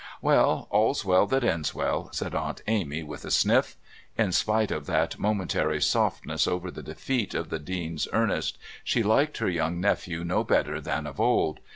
"Well, 0.19 0.65
all's 0.71 1.05
well 1.05 1.27
that 1.27 1.43
ends 1.43 1.75
well," 1.75 2.09
said 2.11 2.33
Aunt 2.33 2.63
Amy, 2.65 3.03
with 3.03 3.23
a 3.23 3.29
sniff. 3.29 3.77
In 4.17 4.31
spite 4.31 4.71
of 4.71 4.87
that 4.87 5.19
momentary 5.19 5.79
softness 5.79 6.47
over 6.47 6.71
the 6.71 6.81
defeat 6.81 7.35
of 7.35 7.51
the 7.51 7.59
Dean's 7.59 8.07
Ernest 8.11 8.57
she 8.83 9.03
liked 9.03 9.37
her 9.37 9.47
young 9.47 9.79
nephew 9.79 10.23
no 10.23 10.43
better 10.43 10.81
than 10.81 11.05
of 11.05 11.19
old. 11.19 11.59